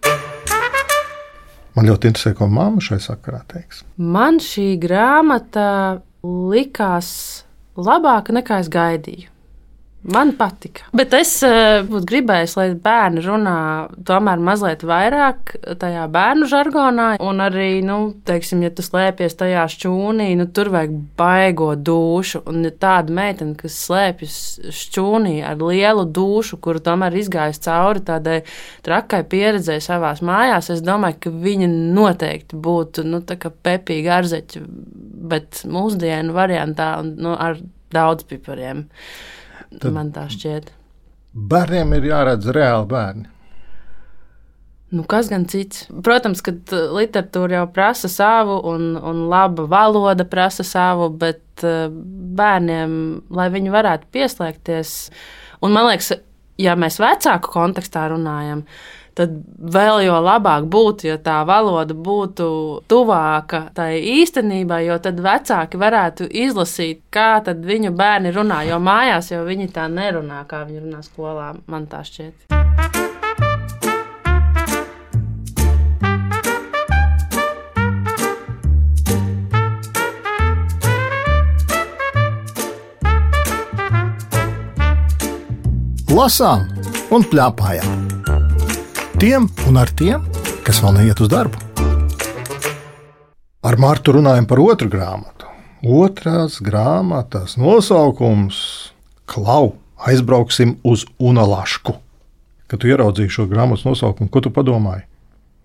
Man 1.76 1.86
ļoti 1.86 2.10
interesē, 2.10 2.32
ko 2.38 2.48
mamma 2.50 2.82
šai 2.82 2.98
sakarā 3.02 3.42
teiks. 3.50 3.84
Man 3.96 4.40
šī 4.42 4.74
grāmata 4.82 6.00
likās 6.24 7.10
labāka 7.78 8.34
nekā 8.36 8.58
es 8.64 8.70
gaidīju. 8.72 9.28
Man 10.02 10.30
patika. 10.32 10.86
Bet 10.96 11.12
es 11.12 11.34
uh, 11.44 11.82
būtu 11.84 12.06
gribējis, 12.08 12.54
lai 12.56 12.66
bērni 12.80 13.20
runā 13.20 13.56
tomēr 14.08 14.40
mazliet 14.40 14.80
vairāk 14.88 15.52
tajā 15.82 16.06
bērnu 16.08 16.46
žargonā. 16.48 17.08
Un 17.20 17.42
arī, 17.44 17.82
nu, 17.84 17.98
teiksim, 18.24 18.62
ja 18.64 18.70
tu 18.72 18.80
slēpies 18.84 19.36
tajā 19.36 19.66
šķūnī, 19.74 20.30
nu, 20.40 20.46
tur 20.56 20.70
vajag 20.72 20.94
baigo 21.20 21.74
dušu. 21.76 22.40
Un 22.48 22.64
ja 22.64 22.72
tāda 22.72 23.12
meitene, 23.12 23.52
kas 23.60 23.76
slēpjas 23.84 24.38
šķūnī 24.78 25.34
ar 25.44 25.60
lielu 25.60 26.06
dušu, 26.08 26.56
kuru 26.64 26.80
tomēr 26.86 27.18
izgājis 27.20 27.60
cauri 27.66 28.00
tādai 28.06 28.38
trakai 28.86 29.20
pieredzēji 29.28 29.84
savā 29.84 30.14
mājās, 30.24 30.70
es 30.72 30.80
domāju, 30.84 31.18
ka 31.26 31.34
viņa 31.44 31.68
noteikti 31.98 32.56
būtu 32.56 33.04
nu, 33.04 33.20
tā 33.28 33.36
kā 33.42 33.52
pepīga 33.52 34.16
arzeķa, 34.22 34.64
bet 35.28 35.60
mūsdienu 35.68 36.32
variantā 36.36 36.94
un 37.02 37.12
nu, 37.20 37.36
ar 37.36 37.60
daudz 37.92 38.24
pipariem. 38.30 38.86
Tad... 39.78 39.92
Man 39.94 40.10
tā 40.14 40.26
šķiet. 40.30 40.72
Bērniem 41.30 41.92
ir 41.98 42.08
jāredz 42.10 42.48
reāli 42.50 42.88
bērni. 42.90 43.28
Nu, 44.90 45.04
kas 45.06 45.28
gan 45.30 45.44
cits? 45.46 45.84
Protams, 46.02 46.40
ka 46.42 46.50
t- 46.50 46.80
literatūra 46.96 47.60
jau 47.60 47.66
prasa 47.70 48.08
savu, 48.10 48.56
un, 48.72 48.96
un 48.98 49.28
laba 49.30 49.68
valoda 49.70 50.26
prasa 50.26 50.66
savu, 50.66 51.06
bet 51.14 51.62
eh, 51.62 51.86
bērniem, 52.40 52.96
lai 53.30 53.46
viņi 53.54 53.70
varētu 53.70 54.10
pieslēgties, 54.10 54.94
un 55.62 55.76
man 55.76 55.86
liekas, 55.92 56.16
ja 56.58 56.74
mēs 56.74 56.98
vecāku 56.98 57.52
kontekstā 57.54 58.08
runājam, 58.10 58.64
tad 58.66 58.99
tad 59.20 59.36
vēl 59.74 60.04
jau 60.06 60.18
labāk 60.24 60.66
būtu, 60.72 61.08
ja 61.10 61.18
tā 61.20 61.40
valoda 61.48 61.94
būtu 61.94 62.48
tuvāka 62.90 63.66
tai 63.76 64.00
īstenībai, 64.20 64.84
jo 64.88 64.96
tad 65.02 65.20
vecāki 65.24 65.80
varētu 65.80 66.30
izlasīt, 66.46 67.04
kā 67.12 67.40
viņu 67.44 67.92
bērni 67.96 68.32
runā. 68.36 68.62
Jo 68.68 68.80
mājās 68.82 69.32
jau 69.34 69.44
viņi 69.48 69.70
tā 69.74 69.88
nerunā, 69.92 70.44
kā 70.48 70.64
viņi 70.68 70.86
runā 70.86 71.04
skolā, 71.04 71.52
man 71.70 71.88
tā 71.90 72.04
šķiet. 72.06 72.48
Lasām 86.10 86.66
un 87.14 87.22
plēpājām! 87.30 88.09
Tiem 89.20 89.50
un 89.68 89.76
ar 89.76 89.90
tiem, 89.92 90.22
kas 90.64 90.78
vēl 90.80 90.94
neiet 90.96 91.18
uz 91.20 91.28
darbu. 91.28 91.58
Ar 93.68 93.76
Mārtu 93.76 94.14
runājam 94.16 94.46
par 94.48 94.62
otru 94.64 94.88
grāmatu. 94.88 95.44
Otrās 95.84 96.54
grāmatas 96.64 97.58
nosaukums- 97.60 98.56
Klau, 99.30 99.74
aizbrauksim 100.08 100.78
uz 100.82 101.04
Unalašku. 101.20 101.92
Kad 102.66 102.80
tu 102.80 102.88
ieraudzīji 102.88 103.28
šo 103.28 103.44
grāmatas 103.50 103.84
nosaukumu, 103.84 104.30
ko 104.30 104.40
tu 104.40 104.48
padomāji? 104.48 105.02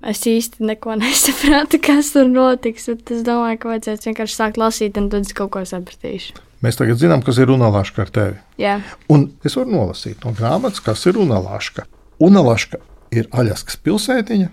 Es 0.03 0.19
īsti 0.27 0.59
neko 0.59 0.97
nesapratu, 0.99 1.79
kas 1.79 2.11
tur 2.11 2.27
notiks. 2.27 2.89
Es 2.89 3.23
domāju, 3.23 3.59
ka 3.59 3.69
vajadzēs 3.69 4.03
vienkārši 4.03 4.35
sākt 4.35 4.59
lasīt, 4.59 4.97
un 4.97 5.07
tad 5.09 5.21
es 5.21 5.31
kaut 5.31 5.51
ko 5.51 5.59
sapratīšu. 5.63 6.35
Mēs 6.61 6.75
tagad 6.75 6.99
zinām, 6.99 7.23
kas 7.23 7.37
ir 7.37 7.47
Unalaška 7.47 8.01
ar 8.01 8.11
tevi. 8.11 8.35
Jā, 8.59 8.81
Un 9.07 9.31
es 9.45 9.55
varu 9.55 9.71
nolasīt 9.71 10.25
no 10.25 10.33
grāmatas, 10.33 10.83
kas 10.83 11.05
ir 11.05 11.13
Unalaška. 11.13 11.85
Unalaška 12.19 12.83
ir 13.15 13.31
Aļaskas 13.31 13.79
pilsētiņa, 13.85 14.51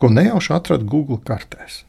ko 0.00 0.10
nejauši 0.12 0.54
atrada 0.56 0.86
Google 0.86 1.18
kartēs. 1.26 1.82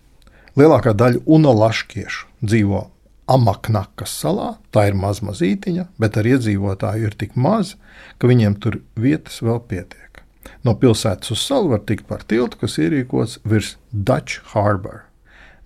Lielākā 0.58 0.96
daļa 0.98 1.22
unalaškiešu 1.30 2.28
dzīvo 2.42 2.88
Amaknakas 3.28 4.14
salā. 4.22 4.54
Tā 4.72 4.88
ir 4.88 4.96
maza 4.98 5.26
mazītiņa, 5.28 5.90
bet 6.00 6.18
ar 6.18 6.30
iedzīvotāju 6.32 7.10
ir 7.10 7.18
tik 7.20 7.36
maz, 7.36 7.76
ka 8.18 8.30
viņiem 8.32 8.56
tur 8.64 8.80
vietas 8.96 9.42
vēl 9.44 9.60
pietiek. 9.68 10.24
No 10.64 10.74
pilsētas 10.80 11.36
uz 11.36 11.44
salu 11.44 11.74
var 11.74 11.84
tikt 11.86 12.08
par 12.08 12.24
tiltu, 12.24 12.58
kas 12.64 12.80
ierīkots 12.80 13.42
virs 13.44 13.76
Dutch 13.92 14.40
Harbor. 14.54 15.04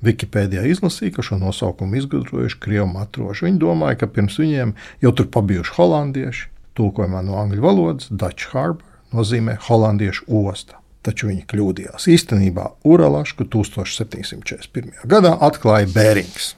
Wikipēdijā 0.01 0.65
izlasīja, 0.73 1.13
ka 1.15 1.25
šo 1.25 1.37
nosaukumu 1.37 1.99
izgudrojuši 2.01 2.57
krievu 2.63 2.87
matroši. 2.89 3.45
Viņi 3.45 3.61
domāja, 3.61 3.99
ka 4.01 4.09
pirms 4.09 4.39
viņiem 4.41 4.73
jau 5.05 5.13
tur 5.13 5.29
pabijuši 5.29 5.77
holandieši. 5.77 6.47
Tulkojumā 6.75 7.21
no 7.27 7.37
angļu 7.37 7.61
valodas 7.61 8.09
Dutch 8.09 8.49
Harbor 8.55 8.90
nozīmē 9.15 9.57
holandiešu 9.67 10.27
osta. 10.41 10.79
Taču 11.01 11.31
viņi 11.31 11.47
kļūdījās. 11.49 12.05
Īstenībā 12.13 12.67
Uralašku 12.85 13.47
1741. 13.49 15.01
gadā 15.09 15.33
atklāja 15.41 15.89
Bērings. 15.89 16.51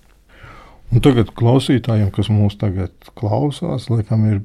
Un 0.91 1.01
tagad 1.01 1.31
klausītājiem, 1.33 2.11
kas 2.13 2.27
mūs 2.29 2.57
tagad 2.59 2.91
klausās, 3.17 3.87
laikam 3.89 4.27
ir 4.27 4.41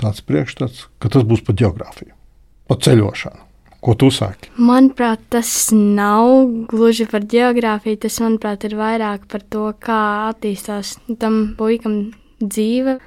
tāds 0.00 0.22
priekšstats, 0.24 0.86
ka 1.02 1.10
tas 1.12 1.26
būs 1.26 1.42
par 1.44 1.58
geogrāfiju, 1.58 2.14
par 2.70 2.78
ceļošanu. 2.86 3.46
Ko 3.80 3.94
tu 3.96 4.10
saki? 4.12 4.50
manuprāt, 4.60 5.22
tas 5.32 5.50
nav 5.72 6.44
gluži 6.68 7.06
par 7.08 7.24
geogrāfiju. 7.24 7.96
Tas, 8.02 8.18
manuprāt, 8.20 8.66
ir 8.68 8.76
vairāk 8.76 9.24
par 9.32 9.40
to, 9.40 9.70
kā 9.80 10.00
attīstās 10.28 10.98
tam 11.20 11.54
puikam 11.56 12.12
dzīve 12.44 12.98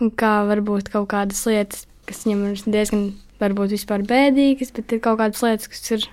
un 0.00 0.12
kā 0.16 0.32
varbūt 0.48 0.88
kaut 0.94 1.10
kādas 1.12 1.44
lietas, 1.48 1.84
kas 2.08 2.24
viņam 2.24 2.46
ir 2.48 2.64
diezgan 2.64 3.04
varbūt 3.42 3.74
vispār 3.76 4.04
bēdīgas, 4.08 4.72
bet 4.76 4.94
ir 4.96 5.02
kaut 5.04 5.18
kādas 5.20 5.42
lietas, 5.44 5.68
kas 5.72 5.90
ir 5.96 6.06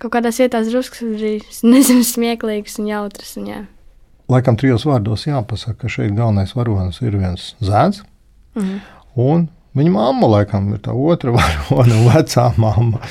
kaut 0.00 0.14
kādās 0.16 0.40
vietās 0.40 0.70
drusku 0.72 1.04
arī, 1.12 1.34
nezinu, 1.66 2.06
smieklīgas 2.14 2.78
un 2.80 2.88
jautras. 2.90 3.36
Un, 3.40 3.48
jā. 3.52 3.60
Laikam 4.30 4.56
trijos 4.58 4.84
vārdos 4.86 5.26
jāpasaka, 5.26 5.78
ka 5.84 5.90
šeit 5.90 6.14
galvenais 6.16 6.54
varonis 6.54 7.00
ir 7.02 7.16
viens 7.18 7.52
zēns. 7.64 8.04
Mhm. 8.58 8.76
Un 9.20 9.48
viņa 9.76 9.90
mamma, 9.94 10.28
laikam, 10.38 10.68
ir 10.74 10.80
tā 10.84 10.94
otra 10.94 11.34
varona, 11.36 12.00
vecā 12.14 12.46
mamma. 12.60 13.02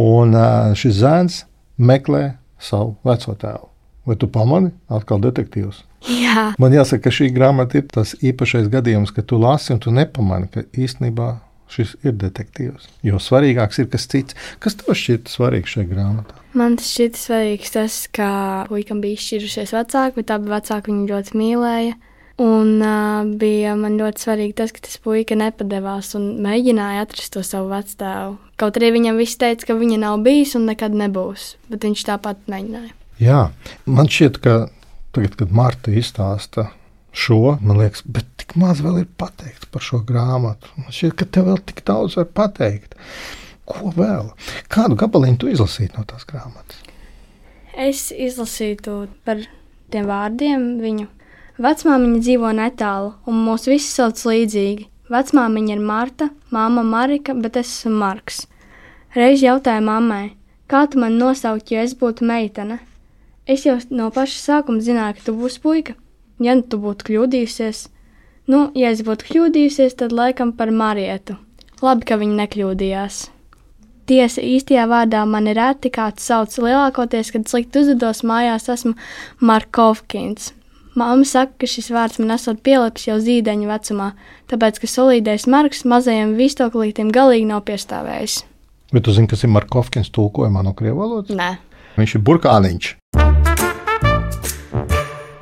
Un 0.00 0.32
šis 0.76 1.00
zēns 1.02 1.42
meklē 1.76 2.36
savu 2.58 2.94
veco 3.04 3.36
tēvu. 3.36 3.68
Vai 4.06 4.14
tu 4.16 4.28
pamani? 4.30 4.70
Atkal 4.88 5.18
detektīvs. 5.18 5.80
jā, 6.06 6.52
Man 6.62 6.72
jāsaka, 6.72 7.08
ka 7.08 7.10
šī 7.10 7.32
grāmata 7.34 7.80
ir 7.80 7.88
tas 7.90 8.12
īpašais 8.22 8.68
gadījums, 8.70 9.10
ka 9.10 9.24
tu 9.26 9.38
lasi 9.42 9.72
un 9.74 9.80
tu 9.82 9.90
nepamani, 9.90 10.46
ka 10.52 10.62
īstenībā 10.78 11.32
šis 11.72 11.96
ir 12.06 12.16
detektīvs. 12.20 12.90
Jo 13.06 13.20
svarīgāks 13.22 13.82
ir 13.82 13.90
kas 13.92 14.08
cits. 14.10 14.36
Kas 14.62 14.78
tev 14.80 14.94
šķiet 14.96 15.32
svarīgs 15.32 15.76
šajā 15.76 15.90
grāmatā? 15.92 16.42
man 16.56 16.76
tas 16.80 16.88
šķiet 16.94 17.18
svarīgs, 17.20 17.72
tas, 17.74 17.96
ka 18.14 18.28
puikam 18.70 19.00
bija 19.04 19.18
izšķirušies 19.18 19.74
vecāki, 19.76 20.20
bet 20.20 20.32
abi 20.34 20.52
vecāki 20.52 20.92
viņu 20.92 21.08
ļoti 21.10 21.40
mīlēja. 21.40 21.96
Un 22.42 22.82
uh, 22.84 23.28
bija 23.40 23.72
man 23.80 23.94
ļoti 23.96 24.26
svarīgi 24.26 24.56
tas, 24.58 24.72
ka 24.76 24.82
tas 24.84 24.98
puika 25.00 25.38
nepadevās 25.40 26.12
un 26.18 26.34
mēģināja 26.44 27.06
atrast 27.06 27.32
to 27.32 27.44
savu 27.46 27.70
vecāku. 27.72 28.36
Kaut 28.60 28.76
arī 28.76 28.90
viņam 28.98 29.20
viss 29.20 29.40
teica, 29.40 29.70
ka 29.70 29.76
viņa 29.78 30.02
nav 30.02 30.20
bijis 30.24 30.52
un 30.58 30.66
nekad 30.68 30.96
nebūs, 30.96 31.54
bet 31.72 31.86
viņš 31.88 32.04
tāpat 32.10 32.42
mēģināja. 32.52 32.92
Jā, 33.24 33.40
man 33.88 34.12
šķiet, 34.12 34.40
ka 34.44 34.58
tagad, 35.16 35.38
kad 35.40 35.56
Marta 35.56 35.96
izstāsta 35.96 36.68
šo, 37.16 37.56
man 37.60 37.80
liekas, 37.80 38.04
bet 38.04 38.28
tik 38.40 38.54
maz 38.60 38.82
vēl 38.84 39.02
ir 39.02 39.08
pateikts 39.20 39.68
par 39.72 39.84
šo 39.84 40.02
grāmatu. 40.06 40.70
Man 40.78 40.92
šķiet, 40.94 41.16
ka 41.18 41.28
tev 41.32 41.50
vēl 41.50 41.60
tik 41.68 41.82
daudz 41.88 42.18
var 42.20 42.28
pateikt. 42.36 42.96
Ko 43.66 43.90
vēl? 43.96 44.30
Kādu 44.70 44.98
gabaliņu 45.00 45.40
tu 45.42 45.50
izlasītu 45.50 45.98
no 45.98 46.06
tās 46.06 46.26
grāmatas? 46.28 46.82
Es 47.76 48.08
izlasītu 48.12 49.06
par 49.26 49.42
tiem 49.92 50.06
vārdiem 50.08 50.76
viņu. 50.80 51.08
Vecmāmiņa 51.60 52.20
dzīvo 52.20 52.52
netālu, 52.56 53.14
un 53.28 53.40
mūs 53.46 53.66
visus 53.70 53.94
sauc 53.96 54.20
līdzīgi. 54.28 54.86
Vecmāmiņa 55.12 55.74
ir 55.74 55.82
Marta, 55.88 56.30
māma 56.52 56.84
Marika, 56.84 57.34
bet 57.34 57.56
es 57.56 57.70
esmu 57.72 57.94
Marks. 58.02 58.44
Reiz 59.16 59.40
jautāju 59.40 59.84
mammai, 59.86 60.34
kā 60.68 60.84
tu 60.90 61.00
man 61.00 61.16
nosaukt, 61.16 61.72
ja 61.72 61.84
es 61.86 61.94
būtu 61.96 62.26
meitene? 62.28 62.80
Es 63.48 63.64
jau 63.64 63.78
no 63.94 64.10
paša 64.12 64.42
sākuma 64.42 64.82
zināju, 64.84 65.16
ka 65.16 65.28
tu 65.28 65.36
būsi 65.38 65.62
puika. 65.62 65.94
Ja 66.42 66.56
nu 66.56 66.64
tu 66.68 66.78
būtu 66.82 67.06
kļūdījusies, 67.08 67.86
nu, 68.52 68.66
ja 68.76 68.90
es 68.92 69.00
būtu 69.06 69.30
kļūdījusies, 69.30 69.96
tad 70.02 70.12
laikam 70.12 70.52
par 70.56 70.72
Marietu. 70.74 71.38
Labi, 71.84 72.06
ka 72.08 72.18
viņa 72.20 72.36
nekļūdījās. 72.42 73.22
Tiesa 74.06 74.42
īstajā 74.44 74.84
vārdā 74.86 75.24
mani 75.26 75.56
reti 75.56 75.90
kāds 75.90 76.28
sauc 76.28 76.54
lielākoties, 76.62 77.32
kad 77.34 77.48
slikti 77.50 77.82
uzvedos 77.82 78.22
mājās, 78.22 78.68
esmu 78.70 78.94
Markovkins. 79.42 80.52
Māma 80.96 81.26
saka, 81.28 81.52
ka 81.60 81.68
šis 81.68 81.90
vārds 81.92 82.20
man 82.22 82.32
esot 82.36 82.62
pielips 82.64 83.04
jau 83.08 83.18
zīdaiņa 83.20 83.68
vecumā, 83.68 84.12
tāpēc, 84.48 84.80
ka 84.80 84.88
solīdais 84.88 85.44
Marks 85.52 85.84
mazajam 85.84 86.36
vistoklītim 86.38 87.10
galīgi 87.12 87.50
nav 87.50 87.66
piestāvējis. 87.68 88.44
Bet 88.94 89.04
tu 89.04 89.12
zini, 89.12 89.28
kas 89.28 89.44
ir 89.44 89.52
Markovkins 89.52 90.12
tulkojumā 90.14 90.62
no 90.64 90.72
krievu 90.78 91.02
valodas? 91.02 91.36
Nē, 91.36 91.56
Viņš 91.96 92.18
ir 92.18 92.24
burkāniņš. 92.28 92.94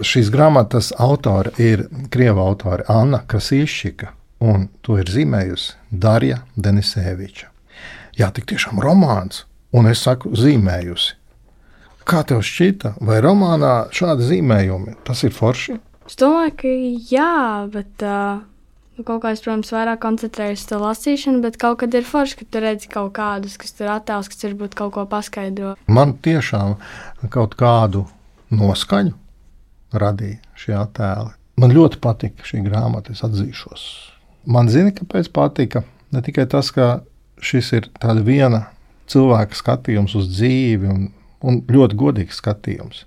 Šīs 0.04 0.28
grāmatas 0.28 0.90
autore 1.00 1.54
ir 1.56 1.86
krievu 2.12 2.42
autore 2.42 2.84
Anna 2.92 3.22
Krasīšķika, 3.24 4.10
un 4.44 4.66
to 4.84 4.98
ir 5.00 5.08
zīmējusi 5.08 5.78
Darija 6.04 6.42
Denisēviča. 6.60 7.48
Jā, 8.18 8.28
tik 8.36 8.50
tiešām 8.52 8.82
romāns, 8.84 9.46
un 9.72 9.88
es 9.88 10.02
saku 10.04 10.34
zīmējusi. 10.36 11.16
Kā 12.04 12.20
tev 12.28 12.44
šķita, 12.44 12.98
vai 13.00 13.22
romānā 13.24 13.72
šādi 13.96 14.28
zīmējumi 14.28 14.98
tas 15.08 15.24
ir 15.24 15.32
forši? 15.32 15.78
es 16.04 16.20
domāju, 16.20 16.52
ka 16.60 16.74
jā, 17.14 17.32
bet 17.72 18.04
uh, 18.04 18.44
kaut 19.08 19.24
kā 19.24 19.32
es, 19.32 19.40
protams, 19.46 19.72
vairāk 19.72 20.04
koncentrējos 20.04 20.66
uz 20.66 20.68
to 20.68 20.84
lasīšanu, 20.84 21.40
bet 21.48 21.56
kaut 21.64 21.80
kad 21.80 21.96
ir 21.96 22.04
forši, 22.04 22.42
ka 22.42 22.50
tu 22.50 22.64
redzi 22.66 22.92
kaut 22.92 23.14
kādus, 23.16 23.56
kas 23.56 23.72
tur 23.72 23.88
attēls, 23.96 24.28
kas 24.28 24.50
varbūt 24.50 24.76
kaut 24.76 24.98
ko 24.98 25.08
paskaidro. 25.08 25.78
Man 25.88 26.18
tiešām 26.20 26.76
kaut 27.32 27.56
kādu 27.56 28.04
noskaņu 28.52 29.23
radīja 30.00 30.40
šie 30.58 30.76
attēli. 30.78 31.32
Man 31.60 31.74
ļoti 31.74 32.00
patika 32.02 32.46
šī 32.46 32.64
grāmata, 32.66 33.14
es 33.14 33.22
atzīšos. 33.26 33.84
Man 34.50 34.68
zina, 34.72 34.92
kāpēc 34.94 35.30
patika. 35.34 35.84
Ne 36.14 36.22
tikai 36.24 36.46
tas, 36.50 36.70
ka 36.74 37.04
šis 37.42 37.70
ir 37.78 37.88
tāds 38.02 38.24
viena 38.26 38.66
cilvēka 39.10 39.56
skatījums 39.58 40.16
uz 40.18 40.28
dzīvi 40.32 40.90
un, 40.90 41.08
un 41.44 41.62
ļoti 41.70 41.98
godīgs 42.00 42.40
skatījums. 42.42 43.04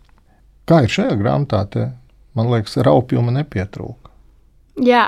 Kā 0.68 0.84
ir 0.84 0.92
šajā 0.92 1.16
grāmatā, 1.20 1.64
te, 1.72 1.90
man 2.36 2.52
liekas, 2.52 2.80
raupjuma 2.84 3.34
nepietrūka. 3.36 4.12
Jā, 4.84 5.08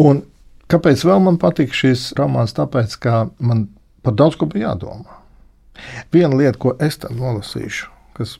Un 0.00 0.24
kāpēc 0.70 1.04
vēl 1.06 1.20
man 1.22 1.38
patīk 1.38 1.74
šis 1.76 2.12
romāns? 2.18 2.54
Tāpēc, 2.56 2.96
ka 3.02 3.26
man 3.38 3.68
par 4.04 4.16
daudz 4.18 4.38
ko 4.38 4.48
bija 4.50 4.72
jādomā. 4.72 5.20
Viena 6.14 6.34
lieta, 6.38 6.58
ko 6.58 6.74
es 6.82 6.98
tam 7.02 7.18
nolasīšu, 7.18 7.90
kas 8.18 8.36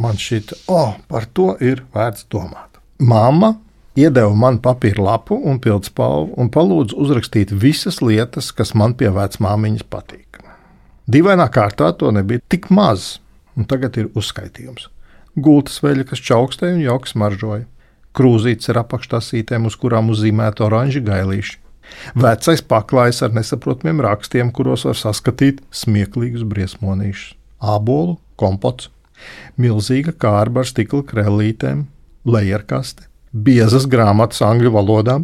man 0.00 0.18
šķita, 0.20 0.64
oh, 0.72 0.96
par 1.08 1.28
to 1.36 1.54
ir 1.62 1.84
vērts 1.94 2.26
domāt. 2.32 2.80
Māma 2.98 3.54
iedeva 3.98 4.34
man 4.38 4.60
papīra 4.62 5.02
lapu 5.02 5.38
un 5.38 5.60
pildspalvu 5.62 6.34
un 6.40 6.50
palūdza 6.54 6.98
uzrakstīt 6.98 7.52
visas 7.52 8.00
lietas, 8.02 8.50
kas 8.52 8.74
man 8.74 8.96
pie 8.98 9.10
vecmāmiņas 9.14 9.86
patīk. 9.90 10.40
Dīvainā 11.10 11.50
kārtā 11.52 11.90
to 11.98 12.10
nebija 12.14 12.40
tik 12.48 12.70
maz, 12.72 13.18
un 13.58 13.68
tagad 13.68 13.98
ir 14.00 14.08
uzskaitījums. 14.16 14.88
Gultas 15.36 15.82
veļa, 15.84 16.06
kas 16.08 16.22
čaukstēja 16.24 16.78
un 16.78 16.84
jauks 16.86 17.16
maržoja 17.18 17.66
krūzītes 18.14 18.70
ar 18.72 18.84
apakštasītēm, 18.84 19.66
uz 19.68 19.76
kurām 19.80 20.12
uzzīmēta 20.14 20.68
oranži 20.68 21.02
gailīši. 21.04 21.58
Vecais 22.18 22.62
paklājs 22.64 23.20
ar 23.26 23.34
nesaprotamiem 23.36 24.00
rakstiem, 24.06 24.52
kuros 24.54 24.86
var 24.88 24.96
saskatīt 24.98 25.60
smieklīgus 25.74 26.46
briesmonīšus, 26.48 27.34
ābolu, 27.74 28.16
kompots, 28.40 28.88
milzīga 29.60 30.12
kārba 30.12 30.62
ar 30.64 30.68
stikla 30.68 31.02
krellītēm, 31.06 31.86
lejerkaste, 32.24 33.08
biezas 33.32 33.88
grāmatas 33.90 34.42
angļu 34.42 34.74
valodā. 34.74 35.22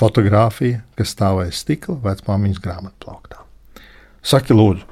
fotografija, 0.00 0.80
kas 0.98 1.12
stāvēja 1.14 1.52
stikla 1.54 1.94
vecmāmiņas 2.02 2.60
grāmatplauktā. 2.64 3.44
Saki, 4.24 4.56
lūdzu, 4.56 4.86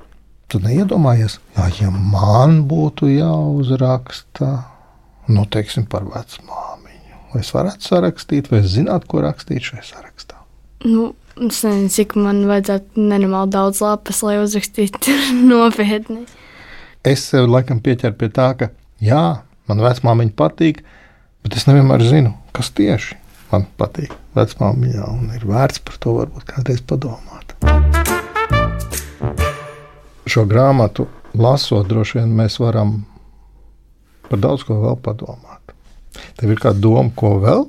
tu 0.53 0.61
neiedomājies, 0.63 1.39
jā, 1.57 1.69
ja 1.81 1.91
man 1.91 2.63
būtu 2.71 3.09
jāuzraksta, 3.11 4.51
nu, 5.33 5.47
teiksim, 5.51 5.89
par 5.91 6.05
vecmāmiņu, 6.05 7.19
vai 7.33 7.41
es 7.41 7.51
varētu 7.55 7.89
sarakstīt, 7.89 8.53
vai 8.53 8.61
es 8.61 8.75
zinātu, 8.77 9.09
ko 9.11 9.25
rakstīt 9.25 9.73
šajā 9.73 9.89
sarakstā? 9.89 10.39
Nu, 10.85 11.15
es 11.39 11.63
nezinu, 11.65 11.91
cik 11.97 12.15
man 12.21 12.45
vajadzētu 12.51 13.09
nenormāli 13.09 13.55
daudz 13.57 13.83
lapas, 13.83 14.23
lai 14.27 14.37
uzrakstītu 14.43 15.17
nopietni. 15.51 16.27
Es 17.03 17.25
sev 17.27 17.49
laikam 17.51 17.81
pieķeru 17.83 18.15
pie 18.15 18.29
tā, 18.31 18.53
ka 18.55 18.69
jā, 19.03 19.43
man 19.67 19.81
vecmāmiņa 19.83 20.37
patīk, 20.39 20.85
bet 21.43 21.57
es 21.59 21.65
nevienmēr 21.67 22.05
zinu, 22.07 22.31
kas 22.55 22.71
tieši 22.79 23.17
man 23.51 23.65
patīk 23.75 24.13
vecmāmiņā, 24.39 25.09
un 25.11 25.33
ir 25.35 25.43
vērts 25.51 25.83
par 25.83 25.99
to 25.99 26.15
varbūt 26.21 26.47
kādreiz 26.53 26.79
padomāt. 26.87 27.57
Šo 30.31 30.47
grāmatu 30.47 31.09
lasot, 31.35 31.91
droši 31.91 32.21
vien 32.21 32.39
mēs 32.39 32.61
varam 32.63 33.01
par 34.31 34.39
daudz 34.47 34.63
ko 34.69 34.79
vēl 34.85 35.03
padomāt. 35.03 35.75
Tev 36.39 36.55
ir 36.55 36.63
kāda 36.63 36.79
doma, 36.87 37.11
ko 37.19 37.35
vēl, 37.43 37.67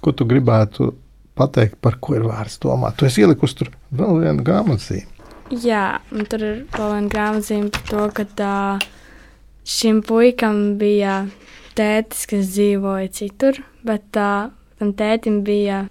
ko 0.00 0.16
tu 0.16 0.24
gribētu 0.24 0.94
pateikt, 1.36 1.76
par 1.84 2.00
ko 2.00 2.16
ir 2.16 2.24
vērts 2.24 2.56
domāt. 2.64 2.96
Tu 2.96 3.04
esi 3.04 3.20
ielikusi 3.20 3.60
tur 3.60 3.74
vēl 3.92 4.24
vienu 4.24 4.48
grāmatzīmi. 4.48 5.19
Jā, 5.50 5.98
un 6.14 6.28
tur 6.30 6.42
ir 6.46 6.58
vēl 6.70 6.92
viena 6.94 7.10
grāmatzīme 7.10 7.72
par 7.74 7.86
to, 7.88 8.02
ka 8.14 8.24
tā, 8.38 8.56
šim 9.66 9.98
puikam 10.06 10.76
bija 10.78 11.24
tētis, 11.74 12.28
kas 12.30 12.52
dzīvoja 12.52 13.08
citur, 13.16 13.58
bet 13.82 14.04
tā, 14.14 14.52
tam 14.78 14.92
tētim 14.94 15.40
bija 15.42 15.88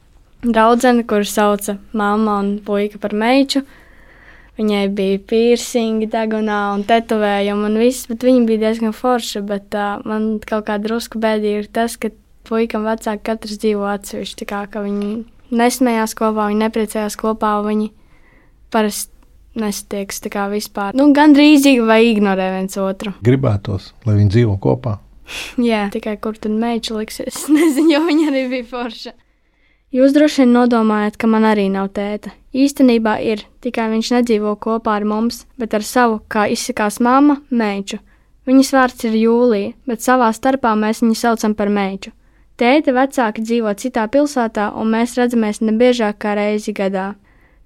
draudzene, 0.48 1.04
kuras 1.04 1.36
sauca 1.36 1.76
mamma 1.92 2.38
un 2.40 2.54
puika 2.64 3.02
par 3.04 3.12
meitu. 3.12 3.66
Viņai 4.60 4.86
bija 4.96 5.20
piercingi, 5.28 6.08
degunā 6.12 6.62
un 6.78 6.88
tetovējumi 6.88 7.68
un 7.68 7.78
viss, 7.84 8.08
bet 8.08 8.24
viņa 8.28 8.48
bija 8.48 8.64
diezgan 8.64 8.96
forša. 8.96 9.44
Bet 9.48 9.76
uh, 9.76 10.00
man 10.08 10.34
kaut 10.40 10.68
kā 10.72 10.80
drusku 10.80 11.20
bēdīgi 11.20 11.66
ir 11.66 11.72
tas, 11.76 12.00
ka 12.00 12.12
puikam 12.48 12.88
vecāki 12.88 13.28
katrs 13.28 13.60
dzīvo 13.60 13.88
atsevišķi. 13.92 14.40
Tā 14.44 14.50
kā 14.56 14.66
ka 14.72 14.88
viņi 14.88 15.14
nesmējās 15.52 16.16
kopā, 16.16 16.48
viņi 16.48 16.64
nepriecājās 16.64 17.20
kopā, 17.20 17.58
viņi 17.68 17.94
parasti 18.72 19.19
nesatiekas 19.62 20.24
tā 20.26 20.32
kā 20.34 20.48
vispār. 20.52 20.98
Nu, 20.98 21.10
Gan 21.16 21.36
drīzīgi 21.38 21.86
vai 21.86 22.02
ignorē 22.10 22.50
viens 22.58 22.80
otru. 22.82 23.14
Gribētos, 23.26 23.94
lai 24.08 24.18
viņi 24.20 24.36
dzīvo 24.36 24.58
kopā. 24.64 24.98
Jā, 25.62 25.88
tikai 25.94 26.18
kur 26.22 26.38
tad 26.42 26.56
meitene 26.58 27.04
liksies? 27.04 27.34
Es 27.34 27.48
nezinu, 27.56 27.94
jo 27.96 28.04
viņa 28.08 28.30
arī 28.32 28.46
bija 28.54 28.70
forša. 28.72 29.16
Jūs 29.94 30.14
droši 30.14 30.44
vien 30.44 30.52
nodomājat, 30.54 31.16
ka 31.18 31.26
man 31.30 31.48
arī 31.50 31.66
nav 31.74 31.88
tēta. 31.98 32.30
Īstenībā 32.54 33.16
ir, 33.26 33.42
tikai 33.62 33.88
viņš 33.90 34.12
nedzīvo 34.20 34.54
kopā 34.62 35.00
ar 35.00 35.06
mums, 35.06 35.48
bet 35.58 35.74
ar 35.74 35.86
savu, 35.86 36.20
kā 36.30 36.46
izsakās 36.54 37.00
mamma, 37.02 37.40
meitu. 37.50 37.98
Viņas 38.50 38.70
vārds 38.74 39.06
ir 39.10 39.18
Jūlija, 39.18 39.74
bet 39.90 40.06
savā 40.06 40.30
starpā 40.34 40.76
mēs 40.78 41.02
viņu 41.04 41.18
saucam 41.18 41.56
par 41.58 41.70
meitu. 41.74 42.14
Tēta 42.60 42.94
vecāki 42.94 43.42
dzīvo 43.46 43.74
citā 43.82 44.04
pilsētā, 44.12 44.72
un 44.78 44.90
mēs 44.94 45.14
redzamies 45.18 45.62
nebiežāk 45.64 46.18
kā 46.22 46.34
reizi 46.38 46.74
gadā. 46.76 47.14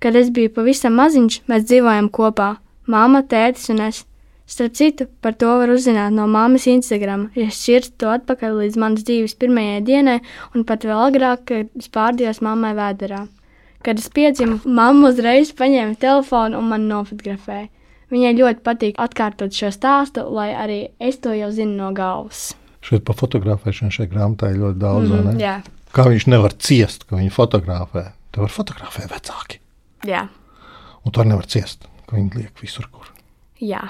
Kad 0.04 0.18
es 0.20 0.32
biju 0.36 0.52
pavisam 0.52 0.98
maziņš, 1.00 1.38
mēs 1.48 1.64
dzīvojam 1.70 2.10
kopā- 2.12 2.58
māma, 2.94 3.22
tētis 3.24 3.70
un 3.72 3.80
es. 3.86 4.04
Starp 4.46 4.74
citu, 4.76 5.08
par 5.22 5.32
to 5.40 5.48
var 5.48 5.70
uzzināt 5.72 6.12
no 6.12 6.26
māmas 6.28 6.68
Instagram, 6.68 7.30
ja 7.36 7.46
šķirst 7.48 7.94
to 7.98 8.10
atpakaļ 8.12 8.58
līdz 8.60 8.76
manas 8.78 9.06
dzīves 9.08 9.38
pirmajai 9.40 9.80
dienai, 9.88 10.20
un 10.54 10.66
pat 10.66 10.84
vēl 10.84 11.00
agrāk, 11.08 11.46
kad 11.46 11.70
es 11.80 11.88
pārdījos 11.88 12.42
mammai 12.44 12.74
vēderā. 12.76 13.28
Kad 13.82 14.00
es 14.00 14.10
piedzimu, 14.10 14.60
mamma 14.66 15.14
uzreiz 15.14 15.54
paņēma 15.56 15.96
telefonu 15.98 16.60
un 16.60 16.68
man 16.68 16.90
nofotografēja. 16.90 17.70
Viņai 18.12 18.36
ļoti 18.42 18.62
patīk 18.68 19.00
atkārtot 19.00 19.56
šo 19.56 19.72
stāstu, 19.72 20.28
lai 20.30 20.52
arī 20.52 20.90
es 21.00 21.18
to 21.18 21.32
jau 21.32 21.50
zinu 21.50 21.78
no 21.78 21.94
galvas. 21.94 22.54
Šeit 22.84 23.06
par 23.08 23.16
fotografēšanu 23.16 23.96
šai 23.96 24.08
grāmatā 24.12 24.52
ir 24.52 24.60
ļoti 24.60 24.80
daudz. 24.80 25.10
Mm 25.10 25.24
Mhm, 25.24 25.40
jā, 25.40 25.62
Kā 25.94 26.10
viņš 26.10 26.28
nevar 26.28 26.54
ciest, 26.58 27.06
ka 27.06 27.16
viņu 27.16 27.32
fotografē? 27.32 28.12
Te 28.34 28.42
var 28.42 28.50
fotografēt 28.50 29.12
vecāki. 29.14 29.63
Jā, 30.08 30.28
Un 31.04 31.12
to 31.12 31.24
nevar 31.28 31.44
ciest, 31.52 31.84
ka 32.08 32.16
viņi 32.16 32.38
liek 32.40 32.62
visur, 32.64 32.86
kur. 32.92 33.10
jā. 33.60 33.82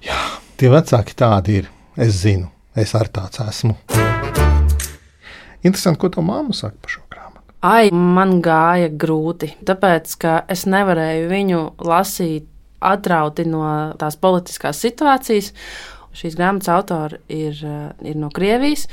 Jā, 0.00 0.16
tie 0.56 0.70
vecāki 0.72 1.12
tādi 1.14 1.58
ir. 1.60 1.66
Es 1.96 2.22
zinu, 2.22 2.48
es 2.76 2.94
arī 2.96 3.08
tāds 3.12 3.40
esmu. 3.44 3.74
Interesanti, 5.66 5.98
ko 6.00 6.08
tā 6.12 6.22
māma 6.24 6.54
saka 6.56 6.76
par 6.80 6.92
šo 6.92 7.02
grāmatu. 7.12 7.54
Ai, 7.66 7.88
man 7.92 8.38
gāja 8.44 8.88
grūti, 8.92 9.50
tāpēc 9.66 10.12
ka 10.22 10.34
es 10.52 10.64
nevarēju 10.70 11.28
viņu 11.30 11.60
lasīt 11.88 12.46
atrauti 12.80 13.46
no 13.48 13.62
tās 13.98 14.16
politiskās 14.20 14.80
situācijas. 14.84 15.52
Šīs 16.16 16.36
grāmatas 16.38 16.70
autori 16.72 17.18
ir, 17.28 17.56
eh, 17.64 17.92
ir 18.12 18.16
no 18.16 18.30
Krievijas, 18.30 18.86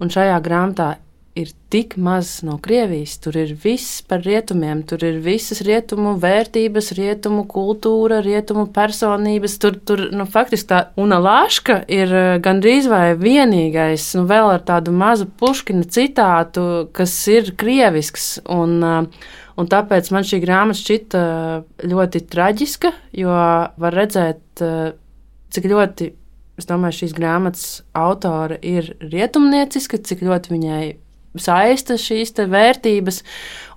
un 0.00 0.08
šajā 0.08 0.38
grāmatā 0.44 0.94
ir 1.38 1.50
tik 1.72 1.96
maz 1.96 2.42
no 2.44 2.58
Krievijas. 2.62 3.16
Tur 3.22 3.36
ir 3.40 3.54
viss 3.62 4.02
par 4.08 4.22
rietumiem, 4.26 4.82
tur 4.88 5.02
ir 5.06 5.18
visas 5.24 5.62
rietumu 5.64 6.14
vērtības, 6.20 6.92
rietumu 6.98 7.46
kultūra, 7.50 8.20
rietumu 8.24 8.66
personības. 8.74 9.56
Tur, 9.62 9.78
tur 9.80 10.04
nu, 10.12 10.26
faktiski 10.28 10.68
tā 10.72 10.80
Una 11.00 11.20
Lāška 11.22 11.82
ir 11.92 12.12
eh, 12.12 12.32
gandrīz 12.44 12.88
vai 12.92 13.12
vienīgais, 13.18 14.10
nu, 14.18 14.26
vēl 14.30 14.54
ar 14.56 14.64
tādu 14.68 14.94
mazu 14.96 15.28
puškina 15.40 15.88
citātu, 15.88 16.88
kas 16.96 17.14
ir 17.32 17.54
krievisks. 17.58 18.34
Un, 18.48 18.80
eh, 18.82 19.30
Un 19.60 19.66
tāpēc 19.68 20.06
man 20.14 20.24
šī 20.24 20.38
grāmata 20.40 20.80
šķita 20.80 21.18
ļoti 21.84 22.22
traģiska, 22.32 22.88
jo 23.20 23.28
var 23.28 23.92
redzēt, 23.92 24.40
eh, 24.64 24.94
cik 25.52 25.68
ļoti 25.68 26.08
es 26.56 26.68
domāju, 26.68 27.02
šīs 27.02 27.14
grāmatas 27.16 27.66
autora 27.92 28.56
ir 28.62 28.94
rietumnieciska, 29.00 30.00
cik 30.08 30.24
ļoti 30.24 30.54
viņai 30.54 30.84
saista 31.38 31.96
šīs 32.00 32.34
vērtības. 32.36 33.22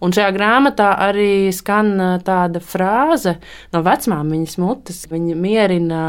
Un 0.04 0.14
šajā 0.14 0.32
grāmatā 0.36 0.90
arī 1.06 1.52
skan 1.56 1.94
tāda 2.26 2.60
frāze 2.62 3.38
no 3.74 3.82
vecmāmiņas 3.86 4.58
mutes. 4.62 5.06
Viņa 5.12 5.38
mierina 5.40 6.02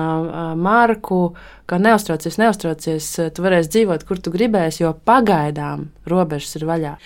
Marku, 0.59 1.37
ka 1.71 1.79
neuztraucies, 1.83 2.39
neuztraucies, 2.43 3.09
tu 3.35 3.45
varēsi 3.47 3.73
dzīvot, 3.77 4.05
kur 4.09 4.21
tu 4.23 4.33
gribēsi, 4.35 4.83
jo 4.85 4.93
pagaidām 5.07 5.89
robežas 6.11 6.59
ir 6.59 6.67
vaļā. 6.69 6.97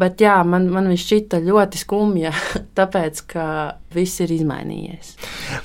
Bet 0.00 0.22
jā, 0.22 0.38
man, 0.46 0.70
man 0.70 0.88
viņš 0.90 1.04
šķita 1.06 1.42
ļoti 1.46 1.82
skumja, 1.82 2.32
tāpēc, 2.78 3.24
ka 3.34 3.44
viss 3.94 4.22
ir 4.22 4.32
izmainījies. 4.38 5.14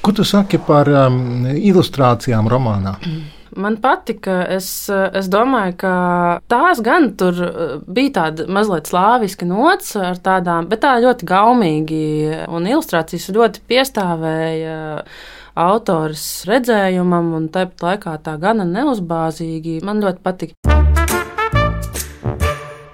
Ko 0.02 0.16
tu 0.18 0.26
saki 0.26 0.62
par 0.66 0.90
um, 0.90 1.46
ilustrācijām 1.56 2.50
romānā? 2.52 2.98
Man 3.56 3.78
patika. 3.80 4.42
Es, 4.52 4.68
es 4.92 5.30
domāju, 5.32 5.78
ka 5.86 5.94
tās 6.52 6.82
gan 6.84 7.14
tur 7.20 7.40
uh, 7.46 7.78
bija 7.88 8.12
tāda 8.20 8.48
mazliet 8.52 8.90
slāviska 8.92 9.48
nots 9.48 9.94
tādām, 10.26 10.68
bet 10.72 10.84
tā 10.84 10.98
ļoti 11.04 11.28
gaumīgi 11.30 12.04
un 12.52 12.68
ilustrācijas 12.68 13.32
ļoti 13.36 13.64
piestāvēja 13.70 14.78
autors 15.56 16.44
redzējumam, 16.50 17.32
un 17.38 17.48
tāpat 17.54 17.86
laikā 17.88 18.18
tā 18.26 18.36
gana 18.42 18.68
neuzbāzīgi. 18.68 19.80
Man 19.88 20.04
ļoti 20.04 20.24
patika. 20.26 20.76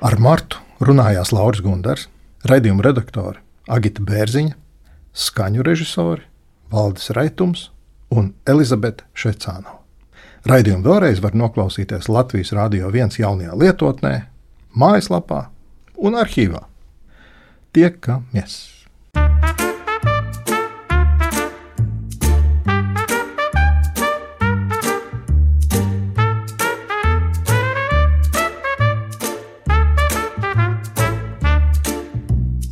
Ar 0.01 0.17
Martu 0.21 0.61
runājās 0.81 1.33
Lauris 1.33 1.61
Gundars, 1.65 2.07
raidījuma 2.49 2.85
redaktori 2.85 3.41
Agita 3.69 4.05
Bērziņa, 4.05 4.57
skaņu 5.13 5.65
režisori 5.65 6.25
Valdis 6.71 7.11
Raitums 7.17 7.69
un 8.13 8.33
Elizabete 8.49 9.05
Šecānova. 9.17 9.80
Raidījumu 10.41 10.81
vēlreiz 10.87 11.19
var 11.21 11.35
noklausīties 11.37 12.07
Latvijas 12.09 12.49
Rādio 12.57 12.87
1 12.89 13.19
jaunajā 13.21 13.53
lietotnē, 13.61 14.13
mājaslapā 14.73 15.43
un 16.01 16.17
arhīvā. 16.17 16.63
Tiekamies! 17.77 18.55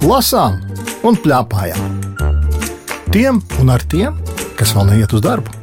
Lasām 0.09 0.57
un 1.05 1.21
plēpājām. 1.21 2.01
Tiem 3.13 3.43
un 3.61 3.69
ar 3.69 3.85
tiem, 3.93 4.17
kas 4.57 4.73
vēl 4.73 4.89
neiet 4.89 5.13
uz 5.13 5.21
darbu. 5.21 5.58